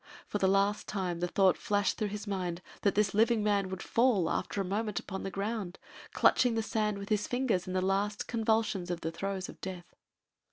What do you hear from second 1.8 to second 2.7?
through his mind